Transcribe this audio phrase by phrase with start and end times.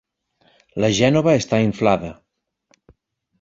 [0.83, 2.11] La gènova està inflada.